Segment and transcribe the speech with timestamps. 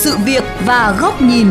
[0.00, 1.46] sự việc và góc nhìn.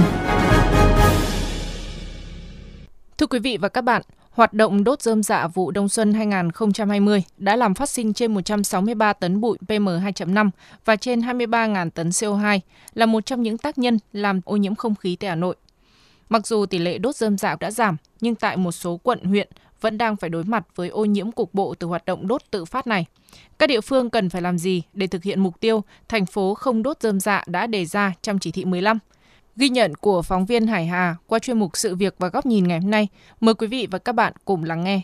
[3.17, 7.23] Thưa quý vị và các bạn, hoạt động đốt rơm dạ vụ đông xuân 2020
[7.37, 10.49] đã làm phát sinh trên 163 tấn bụi PM2.5
[10.85, 12.59] và trên 23.000 tấn CO2,
[12.93, 15.55] là một trong những tác nhân làm ô nhiễm không khí tại Hà Nội.
[16.29, 19.49] Mặc dù tỷ lệ đốt rơm dạ đã giảm, nhưng tại một số quận, huyện
[19.81, 22.65] vẫn đang phải đối mặt với ô nhiễm cục bộ từ hoạt động đốt tự
[22.65, 23.05] phát này.
[23.59, 26.83] Các địa phương cần phải làm gì để thực hiện mục tiêu thành phố không
[26.83, 28.99] đốt dơm dạ đã đề ra trong chỉ thị 15?
[29.55, 32.67] Ghi nhận của phóng viên Hải Hà qua chuyên mục Sự việc và góc nhìn
[32.67, 33.07] ngày hôm nay.
[33.39, 35.01] Mời quý vị và các bạn cùng lắng nghe.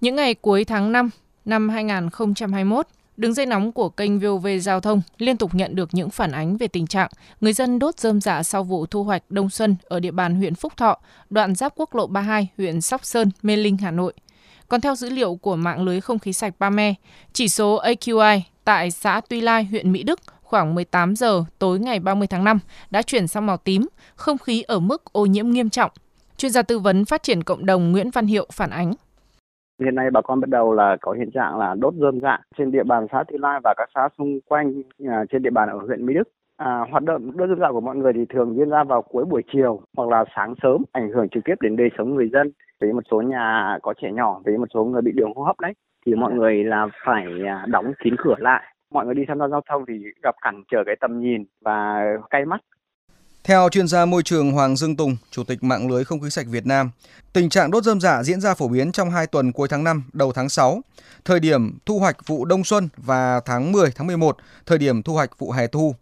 [0.00, 1.10] Những ngày cuối tháng 5
[1.44, 2.86] năm 2021,
[3.22, 6.56] Đường dây nóng của kênh VOV Giao thông liên tục nhận được những phản ánh
[6.56, 7.08] về tình trạng
[7.40, 10.54] người dân đốt rơm dạ sau vụ thu hoạch đông xuân ở địa bàn huyện
[10.54, 10.98] Phúc Thọ,
[11.30, 14.12] đoạn giáp quốc lộ 32, huyện Sóc Sơn, Mê Linh, Hà Nội.
[14.68, 16.94] Còn theo dữ liệu của mạng lưới không khí sạch Pame,
[17.32, 22.00] chỉ số AQI tại xã Tuy Lai, huyện Mỹ Đức khoảng 18 giờ tối ngày
[22.00, 22.58] 30 tháng 5
[22.90, 25.90] đã chuyển sang màu tím, không khí ở mức ô nhiễm nghiêm trọng.
[26.36, 28.92] Chuyên gia tư vấn phát triển cộng đồng Nguyễn Văn Hiệu phản ánh.
[29.80, 32.72] Hiện nay bà con bắt đầu là có hiện trạng là đốt rơm dạ trên
[32.72, 35.78] địa bàn xã Tuy Lai và các xã xung quanh à, trên địa bàn ở
[35.78, 36.28] huyện Mỹ Đức.
[36.56, 39.24] À, hoạt động đốt rơm dạ của mọi người thì thường diễn ra vào cuối
[39.24, 42.52] buổi chiều hoặc là sáng sớm, ảnh hưởng trực tiếp đến đời sống người dân.
[42.80, 45.60] Với một số nhà có trẻ nhỏ, với một số người bị đường hô hấp
[45.60, 45.72] đấy,
[46.06, 48.62] thì mọi người là phải à, đóng kín cửa lại.
[48.92, 52.04] Mọi người đi tham gia giao thông thì gặp cản trở cái tầm nhìn và
[52.30, 52.60] cay mắt
[53.44, 56.46] theo chuyên gia môi trường Hoàng Dương Tùng, Chủ tịch mạng lưới không khí sạch
[56.48, 56.90] Việt Nam,
[57.32, 60.04] tình trạng đốt rơm dạ diễn ra phổ biến trong 2 tuần cuối tháng 5,
[60.12, 60.80] đầu tháng 6,
[61.24, 65.12] thời điểm thu hoạch vụ đông xuân và tháng 10, tháng 11, thời điểm thu
[65.12, 65.94] hoạch vụ hè thu.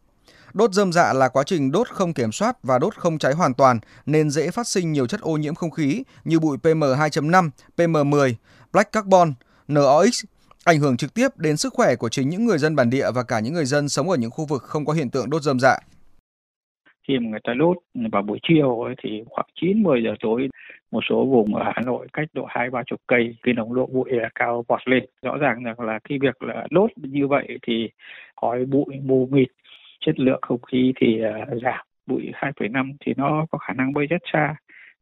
[0.53, 3.55] Đốt rơm dạ là quá trình đốt không kiểm soát và đốt không cháy hoàn
[3.55, 8.35] toàn nên dễ phát sinh nhiều chất ô nhiễm không khí như bụi PM2.5, PM10,
[8.73, 9.33] black carbon,
[9.69, 10.25] NOx,
[10.65, 13.23] ảnh hưởng trực tiếp đến sức khỏe của chính những người dân bản địa và
[13.23, 15.61] cả những người dân sống ở những khu vực không có hiện tượng đốt rơm
[15.61, 15.79] dạ
[17.11, 17.77] khi mà người ta đốt
[18.13, 20.49] vào buổi chiều ấy, thì khoảng 9 10 giờ tối
[20.91, 23.87] một số vùng ở Hà Nội cách độ hai ba chục cây cái nồng độ
[23.87, 25.05] bụi là cao vọt lên.
[25.23, 27.91] Rõ ràng rằng là khi việc là đốt như vậy thì
[28.41, 29.49] khói bụi mù mịt
[30.01, 31.87] chất lượng không khí thì uh, giảm.
[32.07, 34.55] Bụi 2,5 thì nó có khả năng bay rất xa.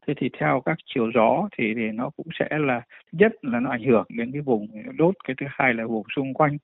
[0.06, 2.82] Thế thì theo các chiều gió thì, thì nó cũng sẽ là
[3.12, 6.34] nhất là nó ảnh hưởng đến cái vùng đốt cái thứ hai là vùng xung
[6.34, 6.56] quanh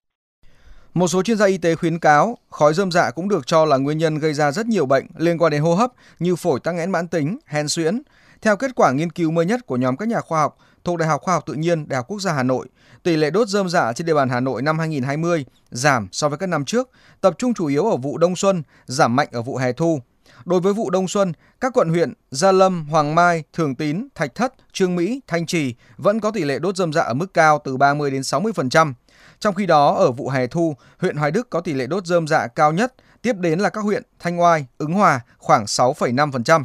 [0.94, 3.76] một số chuyên gia y tế khuyến cáo khói rơm dạ cũng được cho là
[3.76, 6.74] nguyên nhân gây ra rất nhiều bệnh liên quan đến hô hấp như phổi tắc
[6.74, 8.02] nghẽn mãn tính, hen suyễn.
[8.42, 11.08] Theo kết quả nghiên cứu mới nhất của nhóm các nhà khoa học thuộc Đại
[11.08, 12.66] học Khoa học Tự nhiên Đại học Quốc gia Hà Nội,
[13.02, 16.38] tỷ lệ đốt rơm dạ trên địa bàn Hà Nội năm 2020 giảm so với
[16.38, 16.90] các năm trước,
[17.20, 20.00] tập trung chủ yếu ở vụ đông xuân, giảm mạnh ở vụ hè thu.
[20.44, 24.34] Đối với vụ đông xuân, các quận huyện Gia Lâm, Hoàng Mai, Thường Tín, Thạch
[24.34, 27.60] Thất, Trương Mỹ, Thanh Trì vẫn có tỷ lệ đốt rơm dạ ở mức cao
[27.64, 28.92] từ 30 đến 60%.
[29.38, 32.26] Trong khi đó, ở vụ hè thu, huyện Hoài Đức có tỷ lệ đốt rơm
[32.26, 36.64] dạ cao nhất, tiếp đến là các huyện Thanh Oai, Ứng Hòa khoảng 6,5%.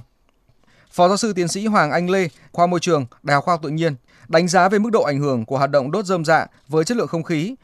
[0.91, 3.61] Phó giáo sư tiến sĩ Hoàng Anh Lê, khoa môi trường, Đại học Khoa học
[3.63, 3.93] Tự nhiên,
[4.29, 6.97] đánh giá về mức độ ảnh hưởng của hoạt động đốt rơm dạ với chất
[6.97, 7.55] lượng không khí.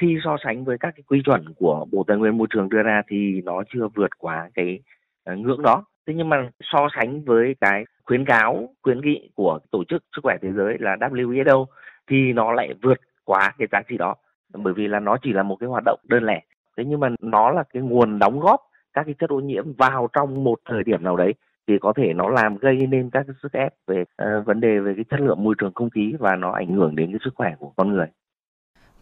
[0.00, 2.82] Khi so sánh với các cái quy chuẩn của Bộ Tài nguyên Môi trường đưa
[2.82, 4.80] ra thì nó chưa vượt quá cái
[5.24, 5.84] ờ, ngưỡng đó.
[6.06, 10.20] Thế nhưng mà so sánh với cái khuyến cáo, khuyến nghị của Tổ chức Sức
[10.22, 11.66] khỏe Thế giới là WHO
[12.10, 12.98] thì nó lại vượt
[13.30, 14.14] quá cái giá trị đó
[14.54, 16.40] bởi vì là nó chỉ là một cái hoạt động đơn lẻ
[16.76, 18.60] thế nhưng mà nó là cái nguồn đóng góp
[18.92, 21.34] các cái chất ô nhiễm vào trong một thời điểm nào đấy
[21.68, 24.78] thì có thể nó làm gây nên các cái sức ép về uh, vấn đề
[24.78, 27.34] về cái chất lượng môi trường không khí và nó ảnh hưởng đến cái sức
[27.36, 28.06] khỏe của con người.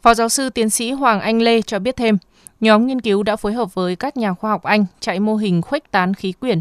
[0.02, 2.18] Phó giáo sư tiến sĩ Hoàng Anh Lê cho biết thêm,
[2.60, 5.62] nhóm nghiên cứu đã phối hợp với các nhà khoa học Anh chạy mô hình
[5.62, 6.58] khuếch tán khí quyển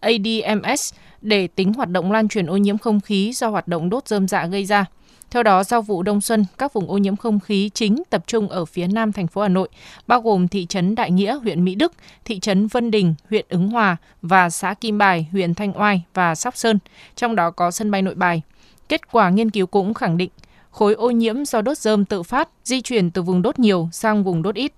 [0.00, 4.08] ADMS để tính hoạt động lan truyền ô nhiễm không khí do hoạt động đốt
[4.08, 4.84] rơm dạ gây ra.
[5.30, 8.48] Theo đó, sau vụ đông xuân, các vùng ô nhiễm không khí chính tập trung
[8.48, 9.68] ở phía nam thành phố Hà Nội,
[10.06, 11.92] bao gồm thị trấn Đại Nghĩa, huyện Mỹ Đức,
[12.24, 16.34] thị trấn Vân Đình, huyện Ứng Hòa và xã Kim Bài, huyện Thanh Oai và
[16.34, 16.78] Sóc Sơn,
[17.16, 18.42] trong đó có sân bay Nội Bài.
[18.88, 20.30] Kết quả nghiên cứu cũng khẳng định
[20.70, 24.24] khối ô nhiễm do đốt rơm tự phát di chuyển từ vùng đốt nhiều sang
[24.24, 24.72] vùng đốt ít.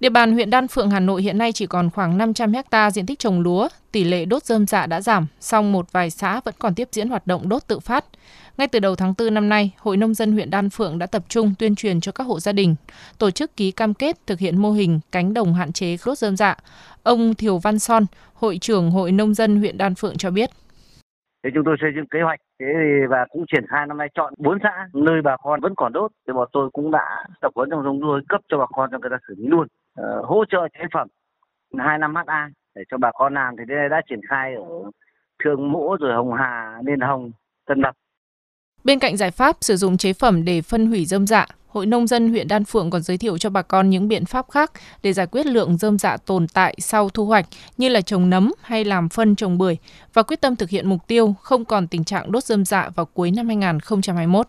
[0.00, 3.06] Địa bàn huyện Đan Phượng Hà Nội hiện nay chỉ còn khoảng 500 ha diện
[3.06, 6.54] tích trồng lúa, tỷ lệ đốt rơm dạ đã giảm, song một vài xã vẫn
[6.58, 8.04] còn tiếp diễn hoạt động đốt tự phát.
[8.58, 11.22] Ngay từ đầu tháng 4 năm nay, Hội Nông dân huyện Đan Phượng đã tập
[11.28, 12.74] trung tuyên truyền cho các hộ gia đình,
[13.18, 16.36] tổ chức ký cam kết thực hiện mô hình cánh đồng hạn chế đốt rơm
[16.36, 16.56] dạ.
[17.02, 18.02] Ông Thiều Văn Son,
[18.34, 20.50] Hội trưởng Hội Nông dân huyện Đan Phượng cho biết.
[21.44, 22.66] Thế chúng tôi xây dựng kế hoạch thế
[23.08, 26.12] và cũng triển khai năm nay chọn bốn xã nơi bà con vẫn còn đốt
[26.26, 28.98] thì bọn tôi cũng đã tập huấn trong giống nuôi cấp cho bà con cho
[28.98, 31.08] người ta xử lý luôn ờ, hỗ trợ chế phẩm
[31.78, 34.90] hai năm ha để cho bà con làm thì đây đã triển khai ở
[35.44, 37.30] Thường Mỗ rồi Hồng Hà, Liên Hồng,
[37.66, 37.94] Tân Lập
[38.86, 42.06] Bên cạnh giải pháp sử dụng chế phẩm để phân hủy dơm dạ, Hội Nông
[42.06, 44.72] dân huyện Đan Phượng còn giới thiệu cho bà con những biện pháp khác
[45.02, 47.46] để giải quyết lượng rơm dạ tồn tại sau thu hoạch
[47.76, 49.76] như là trồng nấm hay làm phân trồng bưởi
[50.12, 53.06] và quyết tâm thực hiện mục tiêu không còn tình trạng đốt rơm dạ vào
[53.06, 54.48] cuối năm 2021.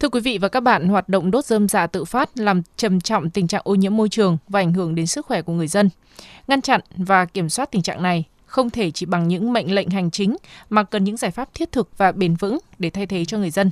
[0.00, 3.00] Thưa quý vị và các bạn, hoạt động đốt dơm dạ tự phát làm trầm
[3.00, 5.68] trọng tình trạng ô nhiễm môi trường và ảnh hưởng đến sức khỏe của người
[5.68, 5.90] dân.
[6.46, 9.90] Ngăn chặn và kiểm soát tình trạng này không thể chỉ bằng những mệnh lệnh
[9.90, 10.36] hành chính
[10.70, 13.50] mà cần những giải pháp thiết thực và bền vững để thay thế cho người
[13.50, 13.70] dân.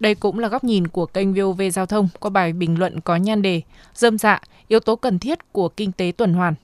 [0.00, 3.16] Đây cũng là góc nhìn của kênh VOV Giao thông qua bài bình luận có
[3.16, 3.60] nhan đề
[3.94, 6.54] Dơm dạ, yếu tố cần thiết của kinh tế tuần hoàn.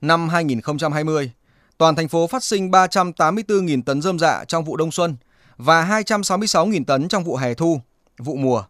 [0.00, 1.30] Năm 2020,
[1.78, 5.16] toàn thành phố phát sinh 384.000 tấn dơm dạ trong vụ đông xuân
[5.58, 7.80] và 266.000 tấn trong vụ hè thu,
[8.18, 8.64] vụ mùa.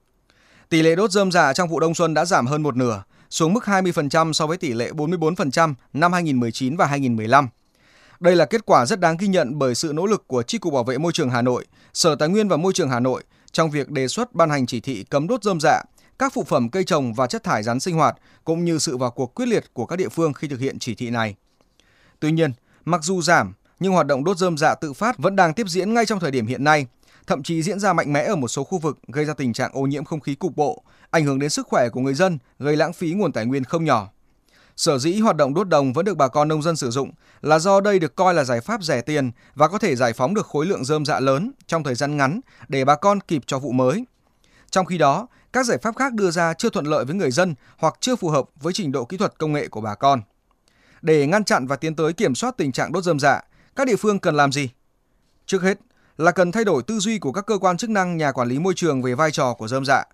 [0.69, 3.55] Tỷ lệ đốt dơm dạ trong vụ đông xuân đã giảm hơn một nửa, xuống
[3.55, 7.49] mức 20% so với tỷ lệ 44% năm 2019 và 2015.
[8.21, 10.73] Đây là kết quả rất đáng ghi nhận bởi sự nỗ lực của Chi cục
[10.73, 13.71] Bảo vệ môi trường Hà Nội, Sở Tài nguyên và Môi trường Hà Nội trong
[13.71, 15.83] việc đề xuất ban hành chỉ thị cấm đốt dơm dạ,
[16.19, 19.11] các phụ phẩm cây trồng và chất thải rắn sinh hoạt cũng như sự vào
[19.11, 21.35] cuộc quyết liệt của các địa phương khi thực hiện chỉ thị này.
[22.21, 22.53] Tuy nhiên,
[22.85, 25.95] mặc dù giảm nhưng hoạt động đốt dơm dạ tự phát vẫn đang tiếp diễn
[25.95, 26.87] ngay trong thời điểm hiện nay,
[27.27, 29.71] thậm chí diễn ra mạnh mẽ ở một số khu vực gây ra tình trạng
[29.73, 32.77] ô nhiễm không khí cục bộ, ảnh hưởng đến sức khỏe của người dân, gây
[32.77, 34.09] lãng phí nguồn tài nguyên không nhỏ.
[34.77, 37.11] Sở dĩ hoạt động đốt đồng vẫn được bà con nông dân sử dụng
[37.41, 40.35] là do đây được coi là giải pháp rẻ tiền và có thể giải phóng
[40.35, 43.59] được khối lượng dơm dạ lớn trong thời gian ngắn để bà con kịp cho
[43.59, 44.05] vụ mới.
[44.71, 47.55] Trong khi đó, các giải pháp khác đưa ra chưa thuận lợi với người dân
[47.79, 50.23] hoặc chưa phù hợp với trình độ kỹ thuật công nghệ của bà con.
[51.03, 53.41] Để ngăn chặn và tiến tới kiểm soát tình trạng đốt dơm dạ,
[53.79, 54.69] các địa phương cần làm gì?
[55.47, 55.79] Trước hết
[56.17, 58.59] là cần thay đổi tư duy của các cơ quan chức năng nhà quản lý
[58.59, 60.05] môi trường về vai trò của dơm dạ.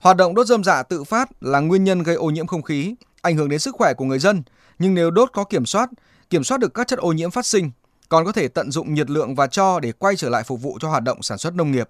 [0.00, 2.94] Hoạt động đốt dơm dạ tự phát là nguyên nhân gây ô nhiễm không khí,
[3.22, 4.42] ảnh hưởng đến sức khỏe của người dân,
[4.78, 5.90] nhưng nếu đốt có kiểm soát,
[6.30, 7.70] kiểm soát được các chất ô nhiễm phát sinh,
[8.08, 10.78] còn có thể tận dụng nhiệt lượng và cho để quay trở lại phục vụ
[10.80, 11.88] cho hoạt động sản xuất nông nghiệp.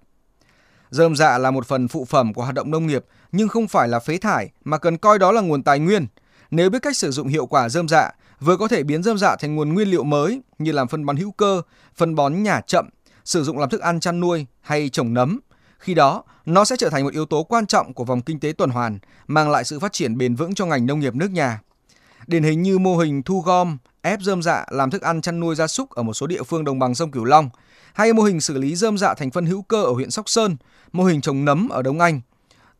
[0.89, 3.87] Dơm dạ là một phần phụ phẩm của hoạt động nông nghiệp nhưng không phải
[3.87, 6.07] là phế thải mà cần coi đó là nguồn tài nguyên.
[6.51, 9.35] Nếu biết cách sử dụng hiệu quả dơm dạ vừa có thể biến dơm dạ
[9.35, 11.61] thành nguồn nguyên liệu mới như làm phân bón hữu cơ,
[11.95, 12.89] phân bón nhả chậm,
[13.25, 15.39] sử dụng làm thức ăn chăn nuôi hay trồng nấm.
[15.79, 18.53] Khi đó, nó sẽ trở thành một yếu tố quan trọng của vòng kinh tế
[18.57, 21.61] tuần hoàn, mang lại sự phát triển bền vững cho ngành nông nghiệp nước nhà.
[22.27, 25.55] Điển hình như mô hình thu gom, ép dơm dạ làm thức ăn chăn nuôi
[25.55, 27.49] gia súc ở một số địa phương đồng bằng sông Cửu Long,
[27.93, 30.57] hay mô hình xử lý dơm dạ thành phân hữu cơ ở huyện Sóc Sơn,
[30.91, 32.21] mô hình trồng nấm ở Đông Anh,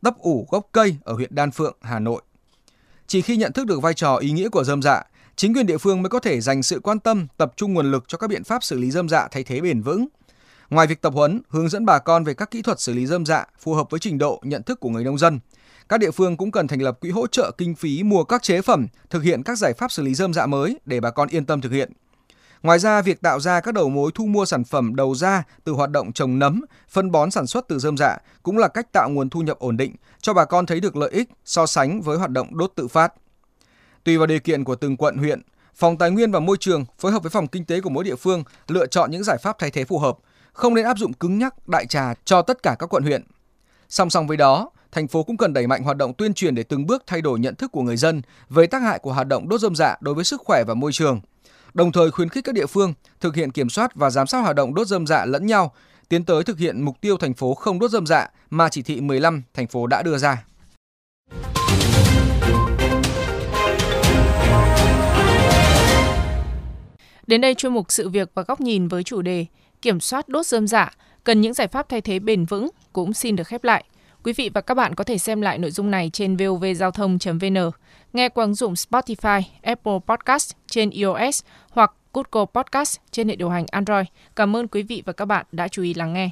[0.02, 2.22] đắp ủ gốc cây ở huyện Đan Phượng, Hà Nội.
[3.06, 5.02] Chỉ khi nhận thức được vai trò ý nghĩa của dơm dạ,
[5.40, 8.04] chính quyền địa phương mới có thể dành sự quan tâm, tập trung nguồn lực
[8.08, 10.06] cho các biện pháp xử lý dơm dạ thay thế bền vững.
[10.70, 13.26] Ngoài việc tập huấn, hướng dẫn bà con về các kỹ thuật xử lý dơm
[13.26, 15.40] dạ phù hợp với trình độ nhận thức của người nông dân,
[15.88, 18.62] các địa phương cũng cần thành lập quỹ hỗ trợ kinh phí mua các chế
[18.62, 21.44] phẩm, thực hiện các giải pháp xử lý dơm dạ mới để bà con yên
[21.44, 21.92] tâm thực hiện.
[22.62, 25.72] Ngoài ra, việc tạo ra các đầu mối thu mua sản phẩm đầu ra từ
[25.72, 29.10] hoạt động trồng nấm, phân bón sản xuất từ dơm dạ cũng là cách tạo
[29.10, 32.18] nguồn thu nhập ổn định cho bà con thấy được lợi ích so sánh với
[32.18, 33.12] hoạt động đốt tự phát.
[34.04, 35.42] Tùy vào điều kiện của từng quận huyện,
[35.74, 38.16] Phòng Tài nguyên và Môi trường phối hợp với phòng kinh tế của mỗi địa
[38.16, 40.18] phương lựa chọn những giải pháp thay thế phù hợp,
[40.52, 43.22] không nên áp dụng cứng nhắc đại trà cho tất cả các quận huyện.
[43.88, 46.62] Song song với đó, thành phố cũng cần đẩy mạnh hoạt động tuyên truyền để
[46.62, 49.48] từng bước thay đổi nhận thức của người dân về tác hại của hoạt động
[49.48, 51.20] đốt rơm dạ đối với sức khỏe và môi trường.
[51.74, 54.56] Đồng thời khuyến khích các địa phương thực hiện kiểm soát và giám sát hoạt
[54.56, 55.72] động đốt rơm dạ lẫn nhau,
[56.08, 59.00] tiến tới thực hiện mục tiêu thành phố không đốt rơm dạ mà chỉ thị
[59.00, 60.44] 15 thành phố đã đưa ra.
[67.30, 69.46] Đến đây chuyên mục sự việc và góc nhìn với chủ đề
[69.82, 70.90] kiểm soát đốt dơm dạ
[71.24, 73.84] cần những giải pháp thay thế bền vững cũng xin được khép lại.
[74.24, 77.70] Quý vị và các bạn có thể xem lại nội dung này trên vovgiao thông.vn,
[78.12, 83.48] nghe qua ứng dụng Spotify, Apple Podcast trên iOS hoặc Google Podcast trên hệ điều
[83.48, 84.06] hành Android.
[84.36, 86.30] Cảm ơn quý vị và các bạn đã chú ý lắng nghe.